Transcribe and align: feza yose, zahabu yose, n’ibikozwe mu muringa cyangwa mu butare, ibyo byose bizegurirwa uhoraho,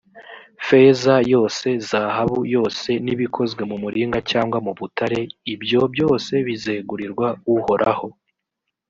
feza 0.67 1.13
yose, 1.33 1.67
zahabu 1.89 2.39
yose, 2.55 2.89
n’ibikozwe 3.05 3.61
mu 3.69 3.75
muringa 3.83 4.19
cyangwa 4.31 4.57
mu 4.65 4.71
butare, 4.79 5.19
ibyo 5.53 5.81
byose 5.93 6.33
bizegurirwa 6.47 7.27
uhoraho, 7.55 8.07